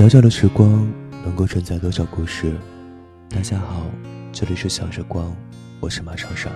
[0.00, 0.90] 小小的时光
[1.22, 2.56] 能够承载多少故事？
[3.28, 3.84] 大家好，
[4.32, 5.30] 这里是小时光，
[5.78, 6.48] 我是马少少。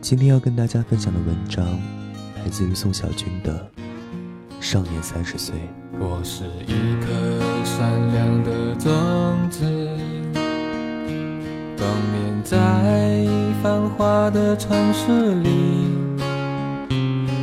[0.00, 1.64] 今天要跟大家分享的文章
[2.42, 3.70] 来自于宋小军的
[4.60, 5.54] 《少年三十岁》。
[6.00, 8.90] 我是一颗善良的种
[9.48, 9.60] 子，
[11.76, 12.58] 冬眠在
[13.62, 15.86] 繁华的城市里，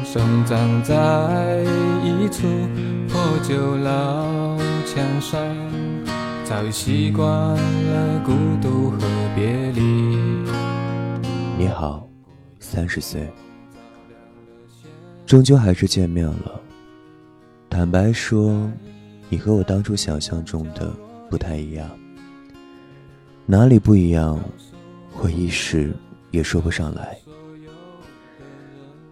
[0.04, 1.64] 生长在
[2.04, 2.46] 一处
[3.08, 5.40] 破旧老墙上，
[6.44, 9.00] 早已习惯了孤独和
[9.36, 9.82] 别离。
[11.58, 12.08] 你好，
[12.60, 13.28] 三十岁，
[15.26, 16.62] 终究还是见面了。
[17.70, 18.70] 坦白说，
[19.30, 20.94] 你和我当初想象中的
[21.30, 21.90] 不太一样。
[23.46, 24.40] 哪里不一样，
[25.22, 25.96] 我一时
[26.32, 27.18] 也说不上来。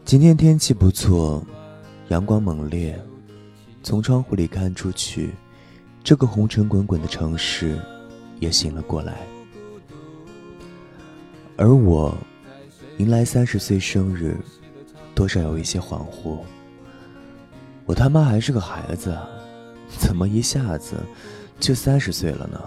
[0.03, 1.43] 今天天气不错，
[2.09, 2.99] 阳光猛烈，
[3.85, 5.29] 从窗户里看出去，
[6.03, 7.77] 这个红尘滚滚的城市
[8.39, 9.15] 也醒了过来。
[11.55, 12.17] 而我，
[12.97, 14.35] 迎来三十岁生日，
[15.13, 16.39] 多少有一些恍惚。
[17.85, 19.15] 我他妈还是个孩子，
[19.99, 20.95] 怎么一下子
[21.59, 22.59] 就三十岁了呢？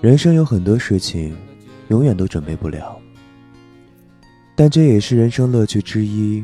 [0.00, 1.36] 人生有很多事情，
[1.86, 2.98] 永远都准备不了，
[4.56, 6.42] 但这也是人生乐趣之一，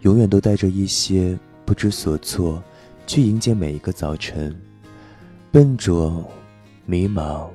[0.00, 1.38] 永远都带着一些
[1.70, 2.60] 不知所措，
[3.06, 4.52] 去迎接每一个早晨，
[5.52, 6.28] 笨拙、
[6.84, 7.48] 迷茫，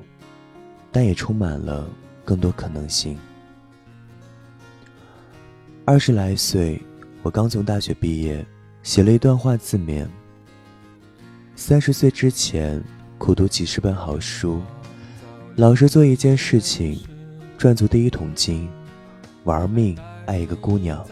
[0.90, 1.86] 但也充满了
[2.24, 3.18] 更多可能性。
[5.84, 6.82] 二十来岁。
[7.22, 8.42] 我刚从大学毕业，
[8.82, 10.06] 写了一段话自勉。
[11.54, 12.82] 三十岁之前，
[13.18, 14.62] 苦读几十本好书，
[15.56, 16.98] 老实做一件事情，
[17.58, 18.66] 赚足第一桶金，
[19.44, 19.94] 玩命
[20.24, 21.06] 爱一个姑娘。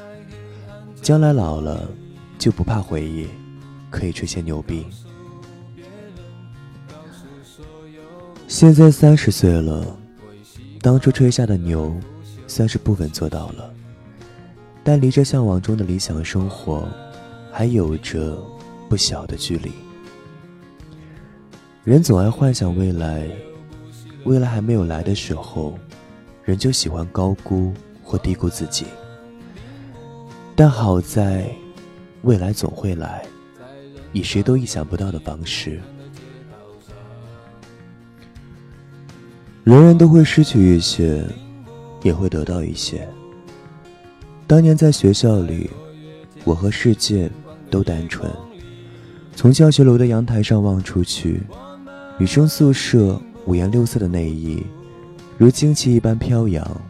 [1.03, 1.87] 将来老了，
[2.45, 3.27] 就不怕回忆，
[3.89, 4.85] 可以吹些牛逼。
[8.47, 9.97] 现在三十岁了，
[10.83, 11.99] 当初吹下的牛，
[12.47, 13.73] 算是部分做到了。
[14.83, 16.87] 但离着向往中的理想生活，
[17.51, 18.37] 还有着
[18.91, 19.73] 不小的距离。
[21.83, 23.27] 人总爱幻想未来，
[24.27, 25.79] 未来还没有来的时候，
[26.45, 27.73] 人就喜欢高估
[28.03, 28.85] 或低估自己。
[30.55, 31.51] 但好在，
[32.25, 33.23] 未来总会来，
[34.13, 35.79] 以谁都意想不到的方式。
[39.63, 41.23] 人人都会失去一些，
[42.03, 43.07] 也会得到一些。
[44.47, 45.71] 当年在学校里，
[46.45, 47.31] 我和世界
[47.71, 48.31] 都单纯。
[49.37, 51.43] 从教学楼的阳台上望出去，
[52.19, 54.65] 女生宿舍五颜六色的内衣
[55.37, 56.81] 如旌旗一般飘扬。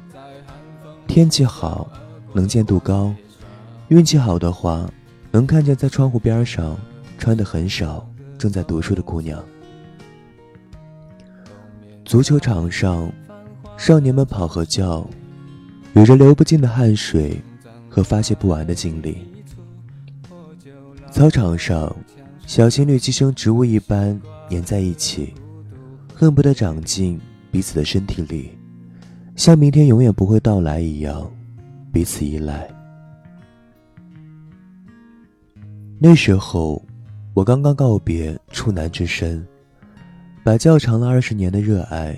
[1.08, 1.88] 天气好，
[2.32, 3.14] 能见度高，
[3.88, 4.88] 运气好的话，
[5.34, 6.78] 能看见在窗户边上
[7.18, 8.08] 穿的很少、
[8.38, 9.44] 正在读书的姑娘。
[12.04, 13.12] 足球场上，
[13.76, 15.04] 少年们跑和叫。
[15.94, 17.40] 有着流不尽的汗水
[17.88, 19.26] 和发泄不完的精力。
[21.10, 21.94] 操场上，
[22.46, 24.20] 小情侣寄生植物一般
[24.50, 25.34] 粘在一起，
[26.14, 27.20] 恨不得长进
[27.50, 28.50] 彼此的身体里，
[29.34, 31.28] 像明天永远不会到来一样，
[31.92, 32.73] 彼此依赖。
[36.06, 36.84] 那时候，
[37.32, 39.42] 我刚刚告别处男之身，
[40.44, 42.14] 把较长了二十年的热爱，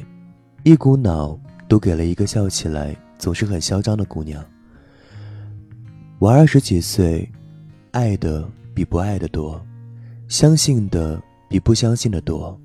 [0.65, 1.39] 一股脑
[1.69, 2.97] 都给了一个笑起来。
[3.17, 4.45] 总是很嚣张的姑娘。
[6.19, 7.31] 我二十几岁，
[7.93, 9.65] 爱的比不爱的多，
[10.27, 12.61] 相信的比不相信的多。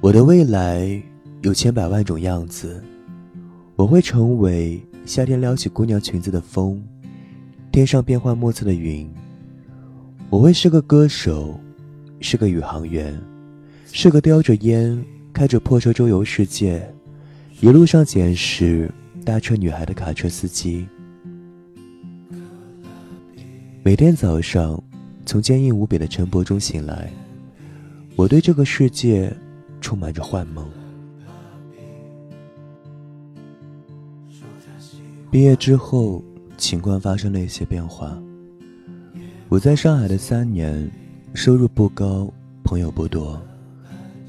[0.00, 1.02] 我的未来
[1.40, 2.80] 有千百万种样子，
[3.74, 6.80] 我会成为夏天撩起姑娘裙子的风，
[7.72, 9.12] 天上变幻莫测的云。
[10.32, 11.60] 我会是个歌手，
[12.20, 13.20] 是个宇航员，
[13.92, 16.90] 是个叼着烟开着破车周游世界，
[17.60, 18.90] 一路上捡拾。
[19.26, 20.88] 搭车女孩的卡车司机，
[23.84, 24.82] 每天早上
[25.26, 27.12] 从坚硬无比的晨勃中醒来，
[28.16, 29.32] 我对这个世界
[29.82, 30.66] 充满着幻梦。
[35.30, 36.24] 毕业之后，
[36.56, 38.20] 情况发生了一些变化。
[39.52, 40.90] 我在上海的三年，
[41.34, 42.32] 收入不高，
[42.64, 43.38] 朋友不多，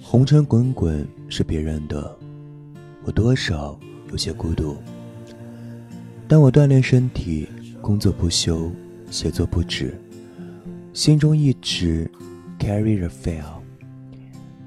[0.02, 2.14] 红尘滚滚是别人的，
[3.06, 3.80] 我多少。
[4.12, 4.75] 有些孤独，
[6.28, 7.48] 但我锻炼身体，
[7.80, 8.70] 工作不休，
[9.10, 9.98] 写作不止，
[10.92, 12.12] 心中一直
[12.60, 13.46] carry the fire。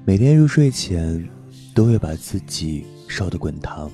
[0.05, 1.23] 每天入睡前，
[1.75, 3.91] 都会把自己烧得滚烫。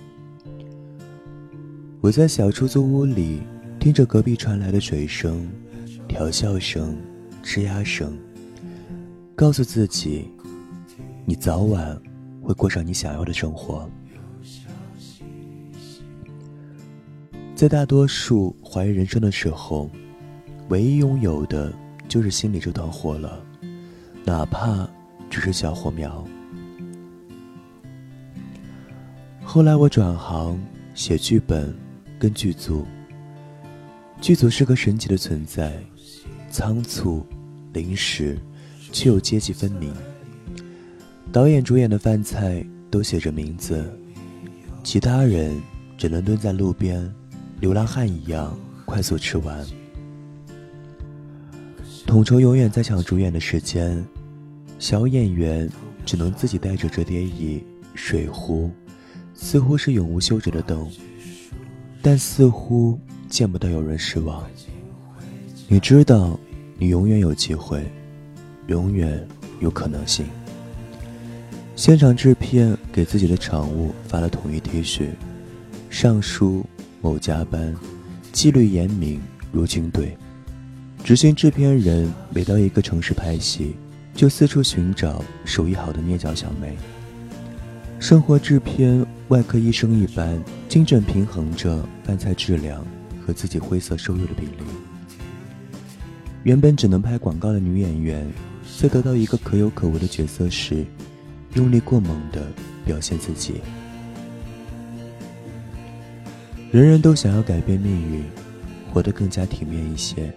[2.00, 3.42] 我在小出租屋里，
[3.82, 5.46] 听着隔壁传来的水声、
[6.14, 6.96] 调笑声、
[7.44, 8.16] 吱呀声，
[9.36, 10.30] 告诉自己，
[11.26, 12.00] 你早晚
[12.40, 13.90] 会过上你想要的生活。
[17.56, 19.90] 在大多数怀疑人生的时候，
[20.70, 21.74] 唯一拥有的
[22.08, 23.44] 就是心里这团火了，
[24.24, 24.88] 哪怕
[25.32, 26.24] 只是小火苗。
[29.44, 30.64] 后来我转行
[30.94, 31.76] 写剧本，
[32.20, 32.86] 跟剧组。
[34.22, 35.74] 剧组是个神奇的存在，
[36.54, 37.26] 仓促、
[37.74, 38.38] 临时，
[38.92, 39.92] 却又阶级分明。
[41.32, 43.92] 导演、主演的饭菜都写着名字，
[44.84, 45.60] 其他人
[45.98, 47.12] 只能蹲在路边，
[47.60, 48.56] 流浪汉一样
[48.86, 49.66] 快速吃完。
[52.06, 54.06] 统筹永远在抢主演的时间，
[54.78, 55.68] 小演员
[56.06, 57.64] 只能自己带着折叠椅、
[57.96, 58.70] 水壶。
[59.34, 60.88] 似乎是永无休止的等，
[62.04, 64.48] 但似乎见不到有人失望。
[65.74, 66.40] 你知道，
[66.78, 67.84] 你永远有机会，
[68.68, 69.28] 永远
[69.60, 70.24] 有可能性。
[71.76, 75.08] 现场制片给自己的场务发了统一 T 恤，
[75.90, 76.64] 上书
[77.02, 77.74] 某加班，
[78.32, 79.20] 纪律严明
[79.52, 80.16] 如军队。
[81.04, 83.76] 执行制片人每到一个城市拍戏，
[84.14, 86.78] 就四处寻找手艺好的捏脚小妹。
[88.00, 92.86] 生活制片外科医生一般精准平衡着饭菜质量
[93.26, 94.93] 和自己灰色收入的比例。
[96.44, 98.30] 原本只能拍广告的女演员，
[98.78, 100.86] 在得到一个可有可无的角色时，
[101.54, 102.46] 用力过猛地
[102.86, 103.62] 表现自己。
[106.70, 108.24] 人人都想要改变命运，
[108.92, 110.34] 活得更加体面一些。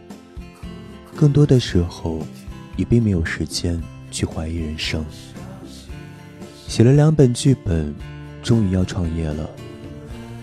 [1.16, 2.24] 更多的时候，
[2.76, 3.82] 也并没有时间
[4.12, 5.04] 去怀疑人生。
[6.68, 7.92] 写了两本剧本，
[8.44, 9.50] 终于要创业了。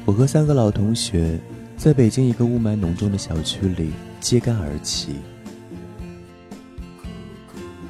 [0.04, 1.40] 我和三个老同学
[1.78, 5.16] 在北京一个雾霾浓重的小区里揭竿而起。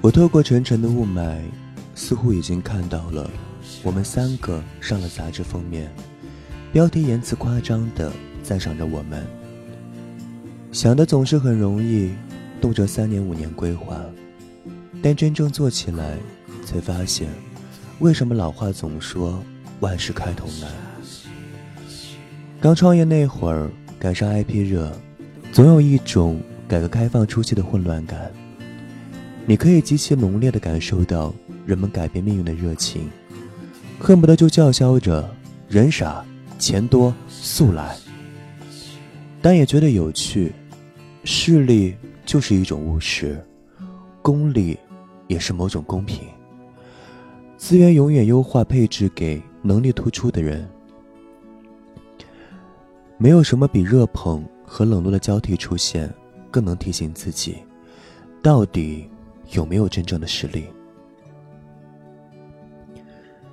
[0.04, 1.38] 我透过沉沉的雾霾，
[1.96, 3.30] 似乎已经看到了
[3.84, 5.90] 我们三个上了杂志封面，
[6.74, 8.12] 标题言辞夸张的
[8.44, 9.26] 赞赏着我们。
[10.74, 12.12] 想的总是很容易，
[12.60, 13.98] 动辄三年五年规划，
[15.02, 16.18] 但真正做起来，
[16.66, 17.30] 才发现。
[18.00, 19.42] 为什么老话总说
[19.80, 20.70] 万事开头难？
[22.60, 24.92] 刚创业那会儿赶上 IP 热，
[25.54, 28.30] 总有一种改革开放初期的混乱感。
[29.46, 31.34] 你可以极其浓烈地感受到
[31.66, 33.10] 人们改变命运的热情，
[34.00, 35.30] 恨不得就叫嚣着
[35.68, 36.26] “人傻
[36.58, 37.98] 钱多速来”，
[39.42, 40.54] 但也觉得有趣。
[41.26, 41.96] 势力
[42.26, 43.42] 就是一种务实，
[44.22, 44.78] 功利
[45.28, 46.20] 也是某种公平。
[47.58, 50.70] 资源永远优化配置给能力突出的人。
[53.18, 56.14] 没有什么比热捧和冷落的交替出现
[56.52, 57.56] 更能提醒自己，
[58.42, 59.10] 到底
[59.54, 60.66] 有没有真正的实力。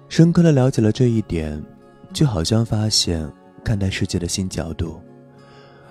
[0.09, 1.63] 深刻的了解了这一点，
[2.13, 3.31] 就好像发现
[3.63, 5.01] 看待世界的新角度，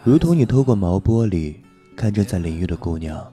[0.03, 1.55] 如同你透过毛玻璃
[1.95, 3.25] 看正在淋浴的姑娘，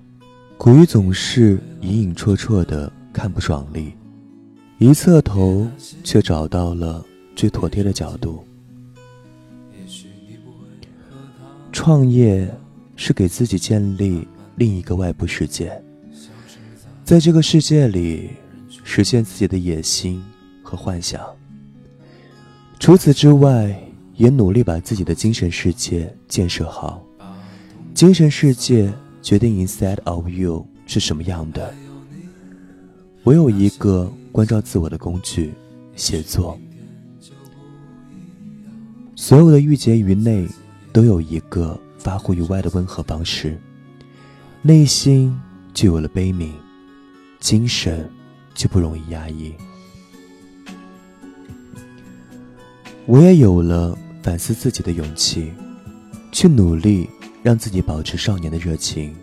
[0.56, 3.92] 苦于总是隐隐绰绰的看不爽利。
[4.78, 5.66] 一侧头，
[6.04, 8.44] 却找到了最妥帖的角度。
[11.72, 12.48] 创业
[12.94, 15.82] 是给自己建立另一个外部世界，
[17.06, 18.30] 在这个世界里
[18.82, 20.20] 实现自己的野心
[20.60, 21.24] 和幻想。
[22.80, 23.80] 除此之外，
[24.16, 27.00] 也努力把自己的精神世界建设好。
[27.94, 31.72] 精神世界决定 inside of you 是什么样的。
[33.22, 34.12] 我有一个。
[34.32, 35.54] 关照自我的工具，
[35.94, 36.60] 写作。
[39.14, 40.46] 所有的郁结于内，
[40.92, 43.58] 都有一个发乎于外的温和方式，
[44.60, 45.34] 内心
[45.72, 46.50] 就有了悲悯，
[47.46, 48.10] 精神
[48.56, 49.54] 就不容易压抑。
[53.06, 55.52] 我也有了反思自己的勇气，
[56.32, 57.08] 去努力
[57.44, 59.14] 让自己保持少年的热情，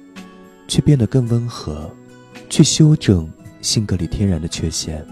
[0.69, 1.93] 去变得更温和，
[2.49, 3.29] 去修正。
[3.61, 5.05] 性格里天然的缺陷，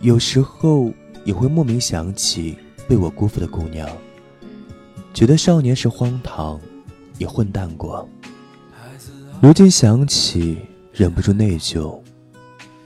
[0.00, 0.92] 有时候
[1.24, 2.56] 也会莫名想起
[2.88, 3.88] 被我辜负的姑娘，
[5.12, 6.60] 觉得少年时荒唐，
[7.18, 8.08] 也混蛋过。
[9.40, 10.58] 如今想起，
[10.92, 11.98] 忍不住内疚，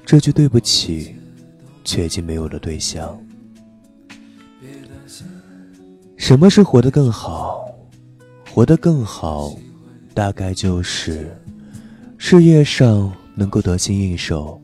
[0.05, 1.15] 这句对不起，
[1.85, 3.19] 却已经没有了对象。
[6.17, 7.65] 什么是活得更好？
[8.53, 9.55] 活得更好，
[10.15, 11.37] 大概就是
[12.17, 13.13] 事业上。
[13.39, 14.59] 能够得心应手，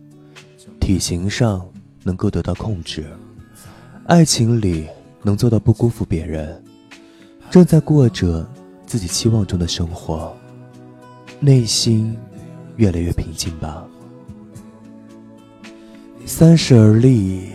[0.81, 1.63] 体型上
[2.05, 3.05] 能够得到控制，
[4.07, 4.87] 爱情里
[5.23, 6.65] 能做到不辜负别人，
[7.51, 8.49] 正在过着
[8.87, 10.35] 自己期望中的生活。
[11.39, 12.17] 内心
[12.83, 13.87] 越来越平静吧。
[16.27, 17.51] 三十而立，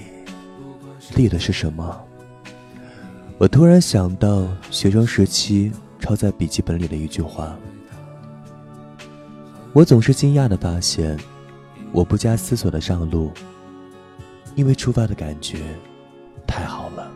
[1.17, 2.01] 立的是什么？
[3.37, 5.69] 我突然想到学生时期
[5.99, 7.57] 抄在笔记本里的一句话。
[9.73, 11.19] 我总是惊讶的发现，
[11.91, 13.29] 我不加思索的上路，
[14.55, 15.59] 因为出发的感觉
[16.47, 17.11] 太好了。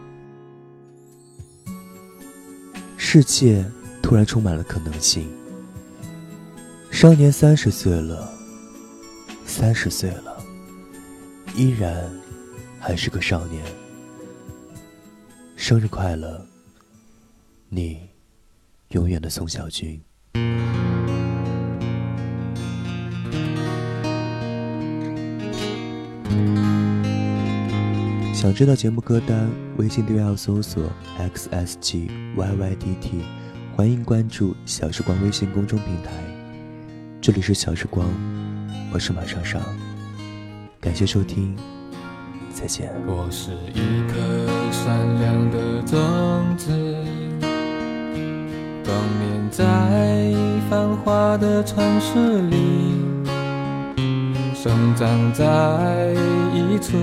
[2.98, 3.66] 世界
[4.02, 5.30] 突然充满了可能性。
[6.92, 8.32] 少年三十岁了，
[9.44, 10.38] 三十岁了。
[11.56, 12.08] 依然
[12.80, 13.66] 还是个少年，
[15.56, 16.46] 生日快乐，
[17.70, 18.08] 你
[18.90, 20.00] 永远的宋小军。
[28.34, 30.84] 想知道节目歌单，微信订阅号搜索
[31.18, 33.24] xsgyydt，
[33.76, 36.31] 欢迎关注小时光微信公众平台。
[37.22, 38.04] 这里是小时光，
[38.92, 39.62] 我是马上上。
[40.80, 41.56] 感谢收听，
[42.52, 42.92] 再见。
[43.06, 44.18] 我是一颗
[44.72, 46.00] 善良的种
[46.58, 46.72] 子，
[48.84, 50.34] 冬眠在
[50.68, 52.96] 繁华的城市里，
[54.56, 56.16] 生长在
[56.56, 56.98] 一处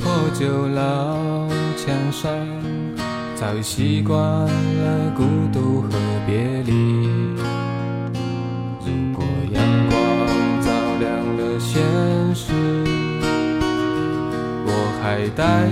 [0.00, 1.16] 破旧老
[1.76, 2.28] 墙上，
[3.36, 4.91] 早已习惯了
[15.42, 15.66] 待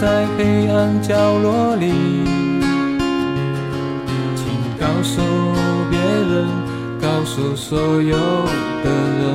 [0.00, 1.92] 在黑暗角落里，
[4.34, 4.46] 请
[4.80, 5.20] 告诉
[5.90, 6.48] 别人，
[6.98, 8.88] 告诉所有的
[9.20, 9.26] 人，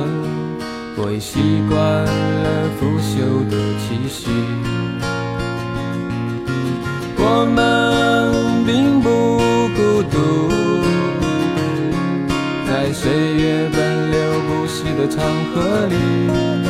[0.96, 3.14] 我已习惯了腐朽
[3.48, 4.20] 的气息。
[7.16, 7.56] 我们
[8.66, 9.38] 并不
[9.76, 10.50] 孤独，
[12.66, 15.22] 在岁月奔流不息的长
[15.54, 16.61] 河里。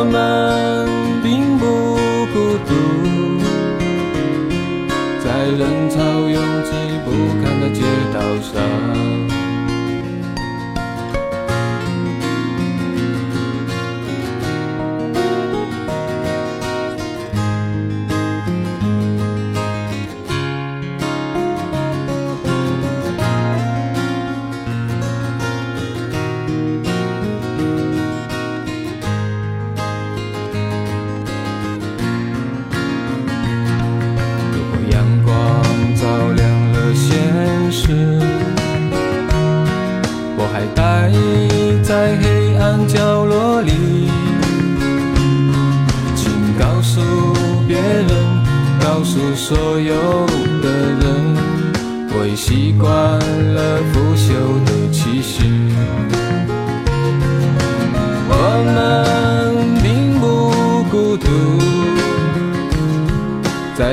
[0.00, 0.79] 我们。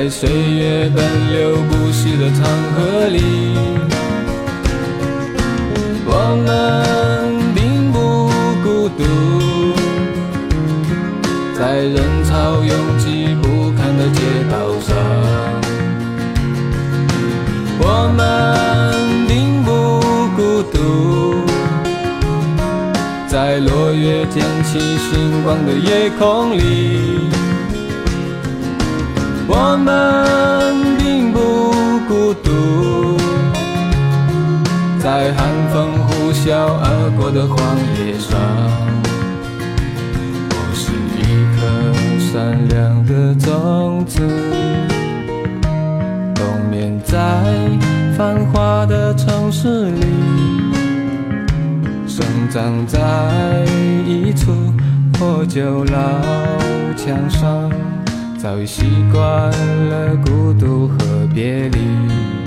[0.00, 3.18] 在岁月奔流不息的长河里，
[6.06, 6.46] 我们
[7.52, 8.30] 并不
[8.62, 9.02] 孤独。
[11.58, 14.94] 在人潮拥挤不堪的街道上，
[17.80, 18.16] 我们
[19.26, 19.98] 并不
[20.36, 21.42] 孤独。
[23.26, 27.17] 在落叶溅起星光的夜空里，
[29.88, 31.38] 们并不
[32.06, 33.16] 孤独。
[34.98, 36.50] 在寒风呼啸
[36.82, 37.56] 而过的荒
[37.96, 38.38] 野上。
[40.50, 41.20] 我是一
[41.56, 41.58] 颗
[42.20, 42.76] 善良
[43.06, 44.20] 的种子，
[46.34, 47.16] 冬眠在
[48.16, 50.04] 繁华的城市里，
[52.06, 52.98] 生长在
[54.06, 54.52] 一处
[55.14, 55.96] 破旧老
[56.94, 57.70] 墙上，
[58.38, 59.50] 早已习惯
[59.88, 60.96] 了孤独和
[61.34, 62.37] 别离。